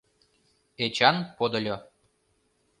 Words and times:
Эчан 0.83 1.15
подыльо. 1.37 1.77